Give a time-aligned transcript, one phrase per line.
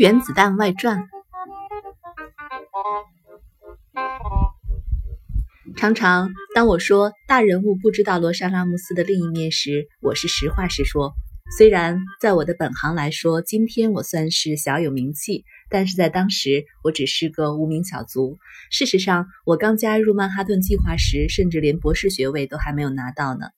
[0.00, 1.10] 原子弹外传。
[5.76, 11.12] 常常，当我说大人物不知道罗莎拉姆斯的另一面时，我是实话实说。
[11.58, 18.38] 虽然在我的本行来说，今天我算是小有名气，但是在当时，我只是个无名小卒。
[18.70, 23.48] 事实上，我刚加入曼哈顿计划时，甚至连博士学位都还没有拿到呢。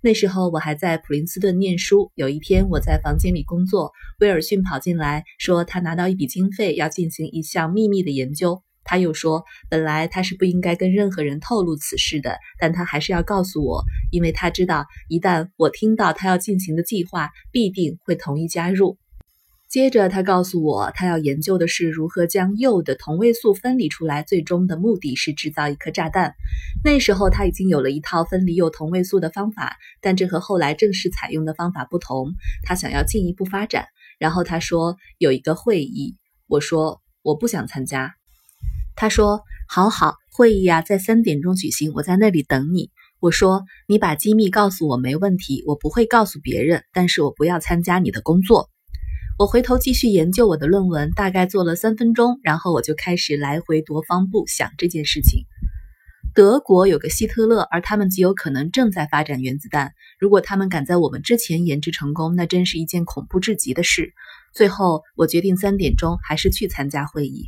[0.00, 2.12] 那时候我还在普林斯顿念书。
[2.14, 8.62] 有一天，我在房间里工作，威尔逊跑进来，说他拿到一笔经费，要进行一项秘密的研究。
[8.84, 18.96] 他又说，本来他是不应该跟任何人透露此事的，但他还是要告诉我，因为他知道，一旦我听到他要进行的计划，必定会同意加入。
[19.68, 26.32] 接着，他告诉我，他要研究的是如何将铀的同位素分离出来，最终的目的是制造一颗炸弹。
[26.82, 32.32] 那时候他已经有了一套分离铀同位素的方法，但这和后来正式采用的方法不同。
[32.64, 33.84] 他想要进一步发展。
[34.18, 36.16] 然后他说有一个会议，
[36.46, 38.14] 我说我不想参加。
[38.96, 42.90] 他说好好，会议啊，在三点钟举行，我在那里等你。
[43.20, 48.70] 我说你把机密告诉我没问题，我不会告诉别人，但是我不要参加你的工作。
[49.38, 55.44] 我回头继续研究我的论文，大概做了三分钟，然后我就开始来回踱方步想这件事情。
[56.34, 59.92] 德国有个希特勒，而他们极有可能正在发展原子弹。
[60.18, 64.12] 如果他们赶在我们之前研制成功，那真是一件恐怖至极的事。
[64.52, 67.44] 最后，我决定三点钟还是去参加会议。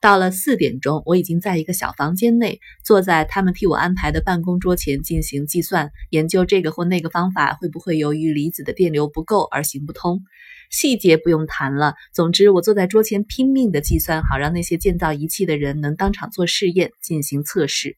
[0.00, 10.22] 到了四点钟，我已经在一个小房间内，坐在他们替我安排的办公桌前进行计算，研究这个或那个方法会不会由于离子的电流不够而行不通。
[10.70, 11.94] 细节不用谈了。
[12.12, 17.96] 总之，我坐在桌前拼命的计算，好让那些建造仪器的人能当场做试验进行测试。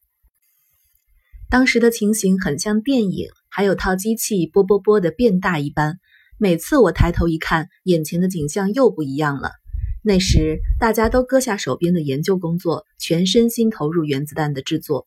[1.48, 5.98] 当时的情形很像电影，还有套机器啵啵啵的变大一般。
[6.38, 9.52] 每次我抬头一看，眼前的景象又不一样了。
[10.02, 15.06] 那时，大家都搁下手边的研究工作，全身心投入原子弹的制作。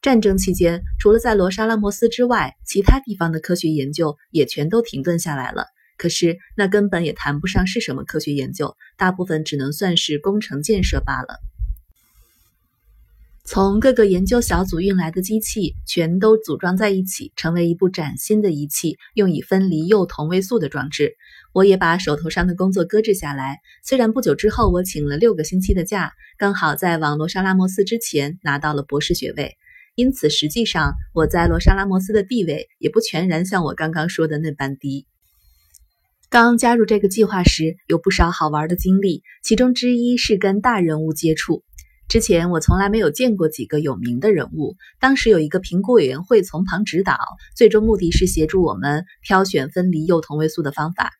[0.00, 5.66] 战争期间，除了在罗莎拉摩斯之外，其他地方的科学研究也全都停顿下来了。
[5.98, 11.40] 可是，那根本也谈不上是什么科学研究，大部分只能算是工程建设罢了。
[13.44, 21.14] 从各个研究小组运来的机器，全都组装在一起，成为一部崭新的仪器，用以分离铀同位素的装置。
[21.54, 23.58] 我也把手头上的工作搁置下来。
[23.82, 29.56] 虽然不久之后，我请了六个星期的假，刚好在往罗莎拉莫斯之前拿到了博士学位，
[29.94, 35.06] 因此实际上我在罗莎拉莫斯的地位也不全然像我刚刚说的那般低。
[36.30, 41.64] 刚加入这个计划时，有不少好玩的经历，其中之一是跟大人物接触。
[42.06, 44.76] 之前我从来没有见过几个有名的人物。
[45.00, 47.16] 当时有一个评估委员会从旁指导，
[47.56, 51.12] 最终目的是协助我们挑选分离铀同位素的方法。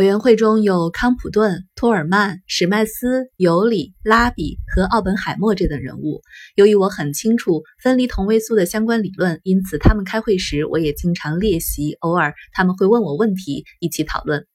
[0.00, 6.22] 委员会中有康普顿、托尔曼、史麦斯、尤里、拉比和奥本海默这等人物。
[6.54, 11.92] 由于我很清楚分离同位素的相关理论，因此他们开会时我也经常列席。
[12.00, 14.46] 偶尔他们会问我问题，一起讨论。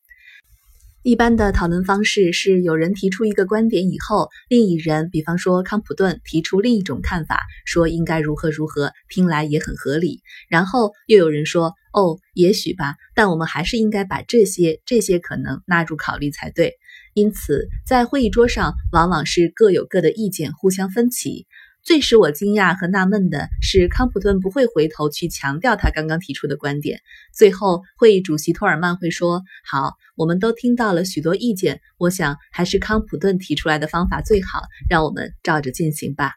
[1.06, 10.24] 一般的讨论方式是，有人提出一个观点以后，另一人，比方说康普顿，提出另一种看法，说应该如何如何，听来也很合理。
[10.50, 16.74] 然后又有人说，哦，也许吧，但我们还是应该把这些这些可能纳入考虑才对。
[17.14, 21.46] 因此，在会议桌上，往往是各有各的意见，互相分歧。
[21.85, 27.00] 最使我惊讶和纳闷的是，康普顿不会回头去强调他刚刚提出的观点。
[27.31, 36.34] 最后，会议主席托尔曼会说：“好，我们都听到了许多意见，我想还是康普顿提出来的方法最好，让我们照着进行吧。”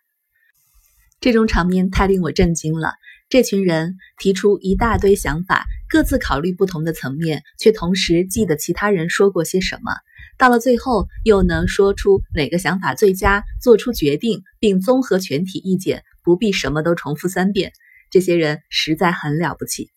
[1.19, 2.93] 这种场面太令我震惊了。
[3.31, 9.93] 这群人提出一大堆想法，各自考虑不同的层面，却同时记得其他人说过些什么。
[10.39, 17.73] 到了最后，又能说出哪个想法最佳，做出决定，并综合全体意见，不必什么都重复三遍。
[18.11, 19.91] 这些人实在很了不起。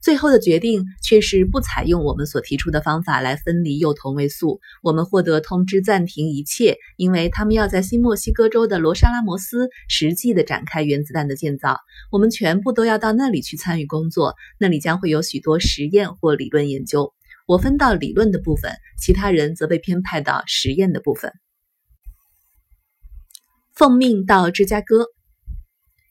[0.00, 4.60] 最后的决定却是不采用我们所提出的方法来分离铀同位素。
[4.82, 11.78] 我们获得通知暂停一切，因为他们要在新墨西哥州的罗莎拉摩斯实际的展开原子弹的建造。
[12.10, 17.14] 我们全部都要到那里去参与工作，那里将会有许多实验或理论研究。
[17.46, 21.32] 我分到理论的部分，其他人则被编派到实验的部分。
[23.74, 25.06] 奉命到芝加哥，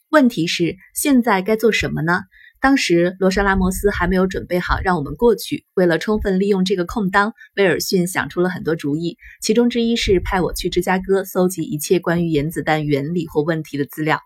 [0.10, 2.22] 问题是现在该做什么呢？
[2.60, 5.66] 当时罗莎拉摩斯还没有准备好让我们过去。
[5.74, 14.20] 为了充分利用这个空当，威尔逊想出了很多主意，其中之一是派我去芝加哥搜集一切关于原子弹原理或问题的资料。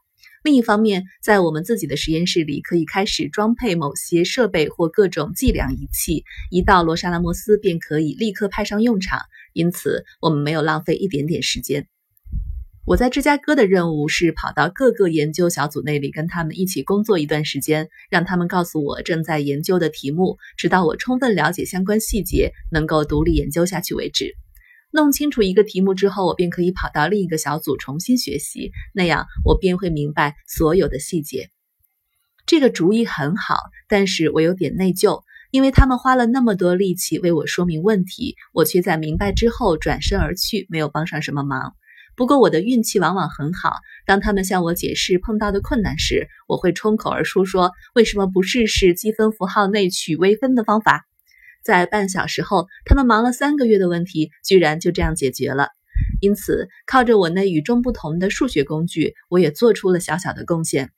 [0.43, 9.19] 另一方面，在我们自己的实验室里，可以开始装配某些设备或各种计量仪器，一到罗莎拉莫斯便可以立刻派上用场。
[9.53, 11.87] 因此，我们没有浪费一点点时间。
[12.85, 24.35] 我在芝加哥的任务是跑到各个研究小组那里，跟他们一起工作一段时间，让他们告诉我正在研究的题目，直到我充分了解相关细节，能够独立研究下去为止。
[24.97, 31.51] 弄清楚一个题目之后，我便可以跑到另一个小组重新学习，那样我便会明白所有的细节。
[32.47, 33.57] 这个主意很好，
[33.87, 35.21] 但是我有点内疚，
[35.51, 41.75] 因为他们花了那么多力气为我说明问题，我却在明白之后转身而去，没有帮上什么忙。
[42.15, 43.75] 不过我的运气往往很好，
[44.07, 51.05] 当他们向我解释碰到的困难时，我会冲口而出说：“为什么不试试积分符号内取微分的方法？”
[51.67, 55.67] 在半小时后，他们忙了三个月的问题居然就这样解决了。
[56.21, 60.91] 因此，靠着我那与众不同的数学工具，我也做出了小小的贡献。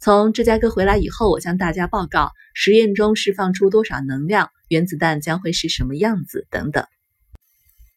[0.00, 6.84] 从芝加哥回来以后，我向大家报告实验中释放出多少能量，原子弹将会是什么样子等等。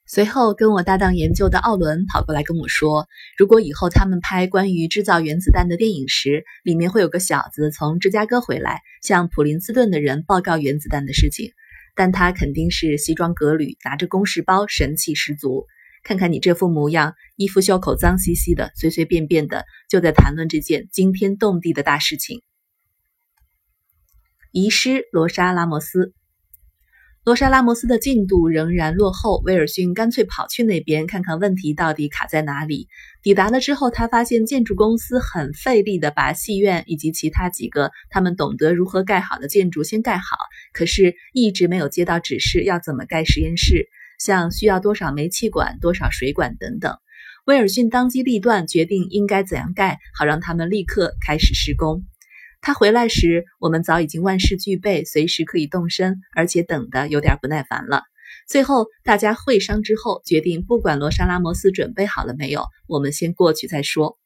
[0.05, 3.07] 随后，跟我搭档研究的奥伦跑过来跟我说，
[3.39, 11.53] 如果以后他们拍关于制造原子弹的电影时，里面会有个小子从芝加哥回来，向普林斯顿的人报告原子弹的事情。
[11.95, 15.67] 但他肯定是西装革履，拿着公事包，神气十足。
[16.03, 22.41] 看看你这副模样，衣服袖口脏兮兮的，随随便便的就在谈论这件惊天动地的大事情。
[24.51, 26.13] 遗失罗莎拉莫斯。
[27.25, 32.89] 罗莎拉摩斯的进度仍然落后，威尔逊干脆跑去那边看看问题到底卡在哪里。
[33.21, 40.35] 抵达了之后，他发现建筑公司很费力地把戏院以及其他几个他们懂得如何盖好的建筑先盖好，
[40.73, 43.87] 可是一直没有接到指示要怎么盖实验室，
[44.19, 46.97] 像需要多少煤气管、多少水管等等。
[47.45, 52.03] 威尔逊当机立断，决定应该怎样盖，好让他们立刻开始施工。
[52.65, 58.03] 他回来时，我们早已经万事俱备，随时可以动身，而且等的有点不耐烦了。
[58.47, 64.17] 最后，大家会商之后，决定不管罗莎拉摩斯准备好了没有，我们先过去再说。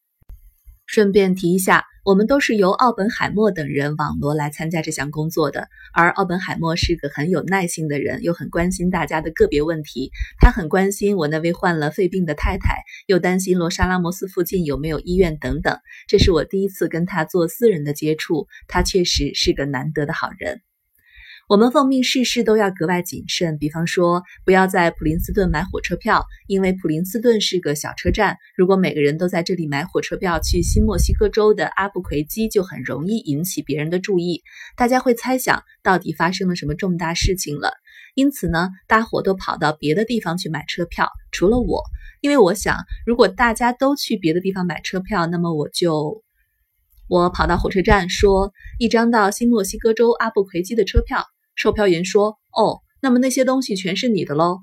[0.87, 5.67] 顺便提一下，我们都是由奥本海默等人网罗来参加这项工作的。
[5.93, 10.11] 而奥本海默是个很有耐心的人，又很关心大家的个别问题。
[10.39, 15.77] 他很关心我那位患了肺病的太太，又担心罗莎拉摩斯附近有没有医院等等。
[16.07, 20.61] 这是我第一次跟他做私人的接触，他确实是个难得的好人。
[21.47, 28.35] 我们奉命事事都要格外谨慎，比方说，不要在普林斯顿买火车票，因为普林斯顿是个小车站。
[28.57, 34.43] 如果每个人都在这里买火车票去新墨西哥州的阿布奎基，就很容易引起别人的注意，
[34.75, 37.71] 大家会猜想到底发生了什么重大事情了。
[38.13, 41.81] 因此呢，大伙都跑到别的地方去买车票，除了我，
[42.19, 46.25] 因为我想，如果大家都去别的地方买车票，那么我就。
[47.09, 51.23] 我跑到火车站，说一张到新墨西哥州阿布奎基的车票。
[51.57, 54.59] 售票员说：“哦，那么那些东西全是你的喽。”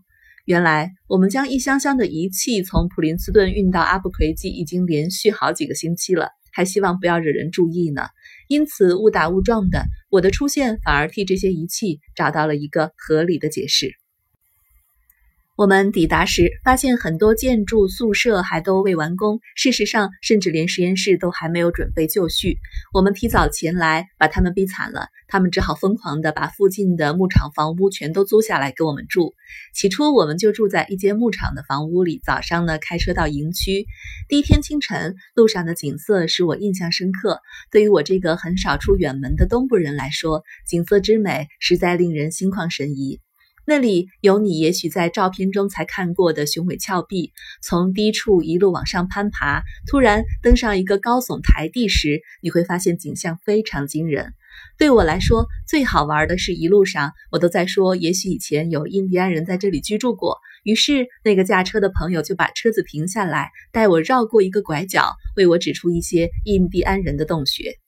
[0.46, 8.02] 原来我们将一箱箱的仪器从普林斯顿运到阿布奎基已经连续好几个星期了，还希望不要惹人注意呢。
[8.48, 13.92] 因此误打误撞的，我的出现反而替这些仪器找到了一个合理的解释。
[15.56, 19.38] 我们抵达时，发现很多建筑宿舍还都未完工。
[19.54, 22.58] 事实上，甚至连实验室都还没有准备就绪。
[22.92, 25.06] 我们提早前来，把他们逼惨了。
[25.28, 29.32] 他们只好疯狂地把附近的牧场房屋全都租下来给我们住。
[29.72, 32.20] 起初，我们就住在一间牧场的房屋里。
[32.24, 33.86] 早上呢，开车到营区。
[34.28, 37.40] 第一天清晨，路上的景色使我印象深刻。
[37.70, 43.20] 对于我这个很少出远门的东部人来说，景色之美实在令人心旷神怡。
[43.66, 54.34] 那里有你也许在照片中才看过的雄伟峭壁，从低处一路往上攀爬，突然登上一个高耸台地时，你会发现景象非常惊人。
[54.78, 60.38] 对我来说，最好玩的是一路上我都在说，也许以前有印第安人在这里居住过。
[60.62, 67.83] 于是那个驾车的朋友就把车子停下来，带我绕过一个拐角，为我指出一些印第安人的洞穴。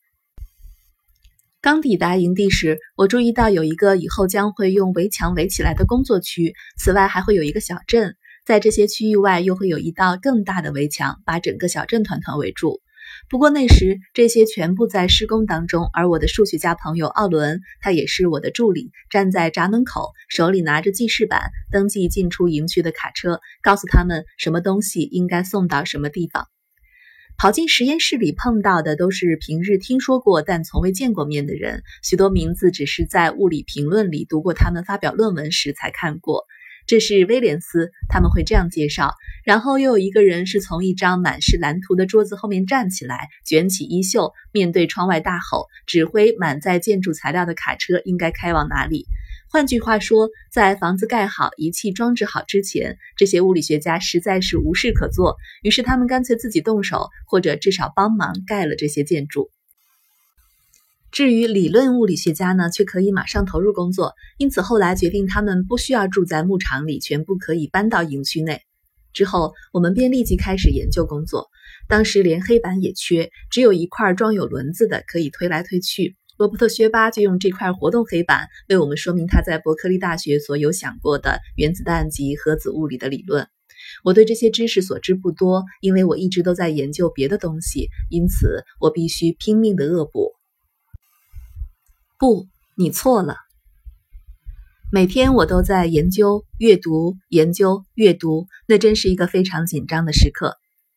[1.63, 6.55] 刚抵达营地时，我注意到有一个以后将会用围墙围起来的工作区。
[6.79, 12.81] 此外，还会有一个小镇，在这些区域外又会有一道更大的围墙，把整个小镇团团围住。
[13.29, 26.47] 不过那时这些全部在施工当中，而我的数学家朋友奥伦，他也是我的助理，站在闸门口，手里拿着记事板，登记进出营区的卡车，告诉他们什么东西应该送到什么地方。
[27.39, 36.45] 跑进实验室里碰到的都是平日听说过但从未见过面的人，许多名字只是在物理评论里读过，他们发表论文时才看过。
[36.87, 39.13] 这是威廉斯，他们会这样介绍。
[39.45, 49.05] 然后又有一个人是从一张满是蓝图的桌子后面站起来，卷起衣袖，面对窗外大吼，指挥满载建筑材料的卡车应该开往哪里。
[49.57, 59.49] 换句话说，在房子盖好、仪器装置好之前，这些物理学家实在是无事可做，于是他们干脆自己动手，或者至少帮忙盖了这些建筑。
[61.11, 68.61] 至于理论物理学家呢，却可以马上投入工作，因此后来决定他们不需要住在牧场里，全部可以搬到营区内。
[69.15, 71.49] 之后，我们便立即开始研究工作。
[71.89, 76.15] 当时连黑板也缺，只有一块装有轮子的，可以推来推去。
[76.37, 83.49] 罗伯特·薛巴就用这块活动黑板为我们说明他在伯克利大学所有想过的原子弹及核子物理的理论。
[84.05, 90.33] 我对这些知识所知不多，因为我一直都在研究别的东西，因此我必须拼命的恶补。
[92.19, 93.37] 不，你错了。
[94.93, 100.57] 每天我都在研究、阅读、研究、阅读，那真是一个非常紧张的时刻。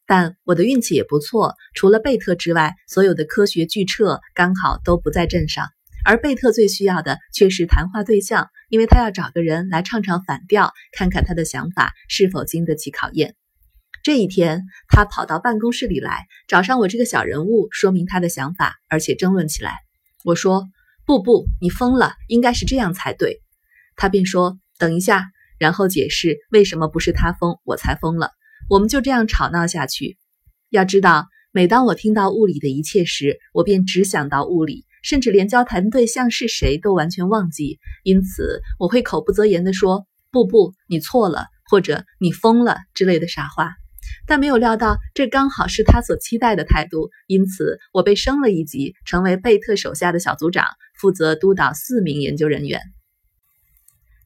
[0.09, 5.67] 但我的运气也不错，除了贝特之外，所有的科学巨彻刚好都不在镇上。
[6.03, 13.35] 而贝特最需要的却是谈话对象，因为他要找个人来唱唱反调，看看他的想法是否经得起考验。
[14.01, 19.75] 这一天，他跑到办公室里来，找上我这个小人物，说明他的想法，而且争论起来。
[20.25, 20.67] 我说。
[21.05, 23.41] 不不，你疯了，应该是这样才对。
[23.95, 25.25] 他便说：“等一下。”
[25.57, 28.29] 然后解释为什么不是他疯，我才疯了。
[28.69, 30.17] 我们就这样吵闹下去。
[30.69, 37.79] 要知道，每当我听到物理的一切时，我便只想到物理，甚至连交谈对象是谁都完全忘记。
[38.03, 43.73] 因此，我会口不择言地说：“不不，你错了，或者你疯了之类的傻话。”
[44.27, 50.65] 但没有料到，这刚好是他所期待的态度，因此我被升了一级，成为贝特手下的小组长。
[50.99, 52.81] 负责督导四名研究人员。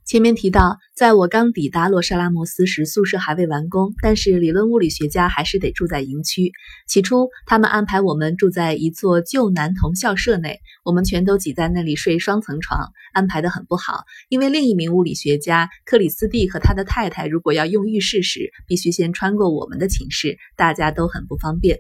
[0.06, 6.52] 前面提到，在我刚抵达洛沙拉莫斯时，宿舍还未完工，但是理论物理学家还是得住在营区。
[6.88, 14.04] 起初，他们安排我们住在一座旧男童校舍内，我们全都挤在那里睡双层床，安排的很不好。
[14.28, 21.80] 因为另一名物理学家克里斯蒂和他的太太，如果要用浴室时，必须先穿过我们的寝室，大家都很不方便。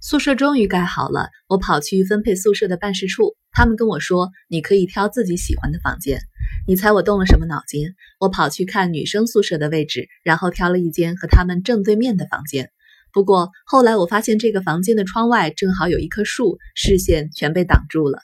[0.00, 6.20] 宿舍终于盖好了，我跑去分配宿舍的办事处，他们跟我说：“你可以挑自己喜欢的房间。”
[6.68, 7.94] 你猜我动了什么脑筋？
[8.20, 12.70] 我跑去看女生宿舍的位置，然后挑了一间和他们正对面的房间。
[13.10, 18.18] 不过后来我发现这个房间的窗外正好有一棵树，视线全被挡住了。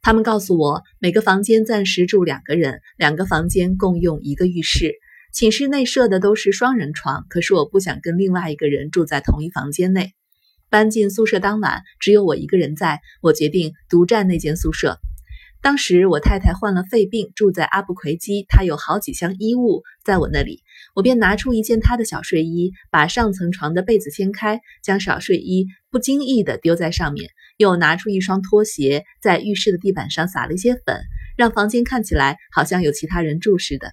[0.00, 4.94] 他们告诉我，每个房间暂时住两个人，两个房间共用一个浴室。
[5.32, 10.12] 寝室内设的都是双人床，可是我不想跟另外一个人住在同一房间内。
[10.70, 13.00] 搬进宿舍当晚，只有我一个人在。
[13.22, 15.00] 我决定独占那间宿舍。
[15.62, 20.62] 当时我太太患了肺病，住在阿布奎基，她有好几箱衣物在我那里，
[20.94, 31.00] 我便拿出一件她的小睡衣，把上层床的被子掀开，将小睡衣不经意地丢在上面，又拿出一双拖鞋，在浴室的地板上撒了一些粉，
[31.36, 33.92] 让房间看起来好像有其他人住似的。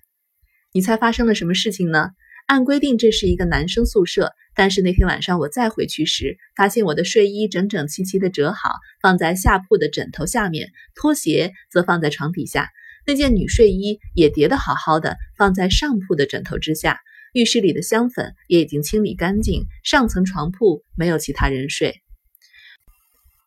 [0.73, 2.09] 你猜发生了什么事情呢？
[2.47, 4.31] 按规定，这是一个男生宿舍。
[4.55, 12.69] 但是那天晚上我再回去时，发现我的睡衣整整齐齐的折好，放在下铺的枕头下面；拖鞋则放在床底下。
[13.05, 16.99] 那件女睡衣也叠得好好的，放在上铺的枕头之下。
[17.33, 21.95] 浴室里的香粉也已经清理干净，上层床铺没有其他人睡。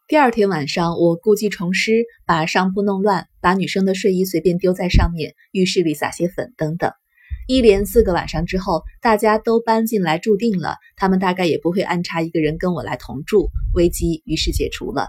[0.08, 6.90] 第二天晚上，我故技重施，把上铺弄乱，把女生的睡衣随便丢在上面，浴室里撒些粉等等。
[7.46, 10.76] 一连四个晚上之后，大家都搬进来住定了。
[10.96, 13.50] 他们大概也不会安插一个人跟我来同住。
[13.74, 15.08] 危机于是解除了。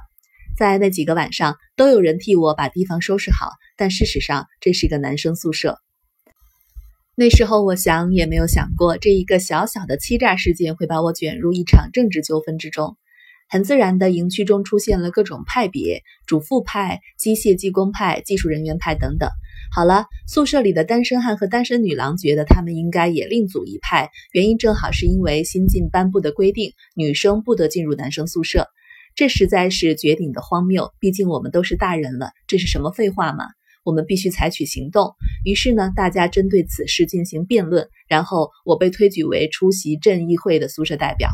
[0.57, 5.79] 在那几个晚上，都有人替我把地方收拾好，但事实上这是一个男生宿舍。
[7.15, 12.97] 那时候我想也没有想过，这一个小小的欺诈事件会把我卷入一场政治纠纷之中。
[13.49, 19.29] 很自然的，营区中出现了各种派别：主妇派、机械技工派、技术人员派等等。
[19.77, 28.65] 好了，宿舍里的单身汉和单身女郎觉得他们应该也另组一派，原因正好是因为新近颁布的规定，女生不得进入男生宿舍。
[29.13, 33.45] 这实在是绝顶的荒谬，毕竟我们都是大人了，这是什么废话嘛？
[33.83, 35.11] 我们必须采取行动。
[35.45, 41.29] 于是呢，大家针对此事进行辩论，然后我被推举为出席正议会的宿舍代表。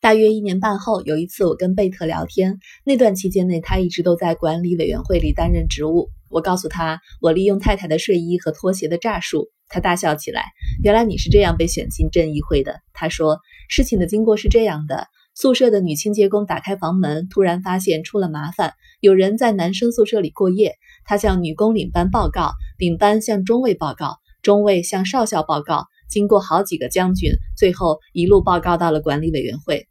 [0.00, 6.10] 大约一年半后，有一次我跟贝特聊天，那段期间内他一直都在管理委员会里担任职务。
[6.28, 9.50] 我告诉他，我利用太太的睡衣和拖鞋的诈术。
[9.68, 10.44] 他大笑起来。
[10.82, 12.80] 原来你是这样被选进正议会的。
[12.92, 20.76] 他说，事情的经过是这样的：宿舍的女清洁工打开房门，突然发现出了麻烦，有人在男生宿舍里过夜。
[21.04, 29.88] 她向女工领班报告，领班向中尉报告，中尉向少校报告，经过好几个将军，最后一路报告到了管理委员会。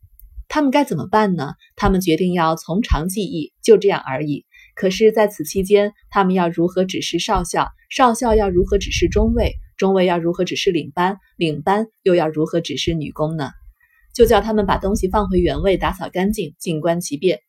[0.48, 1.54] 他们该怎么办呢？
[1.76, 4.46] 他们决定要从长计议，就这样而已。
[4.76, 7.70] 可是，在此期间，他们要如何指示少校？
[7.90, 9.54] 少校要如何指示中尉？
[9.78, 11.18] 中尉要如何指示领班？
[11.38, 13.52] 领班又要如何指示女工呢？
[14.14, 17.40] 就叫他们把东西放回原位，打扫干净，静观其变。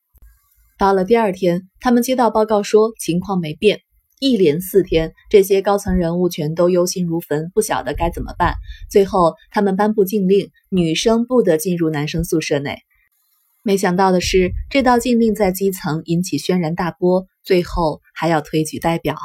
[0.78, 3.80] 到了第二天，他们接到报告说情况没变。
[4.18, 8.54] 一连四天，这些高层人物全都忧心如焚，不晓得该怎么办。
[8.90, 12.78] 最后，他们颁布禁令，女生不得进入男生宿舍内。
[13.66, 19.16] 没想到的是这道禁令在基层引起轩然大波最后还要推举代表。